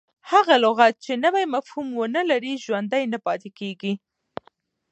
هغه 0.31 0.55
لغت، 0.65 0.93
چي 1.05 1.13
نوی 1.25 1.45
مفهوم 1.55 1.87
و 1.97 2.03
نه 2.15 2.21
لري، 2.29 2.53
ژوندی 2.65 3.03
نه 3.13 3.17
پاته 3.25 3.49
کیږي. 3.59 3.93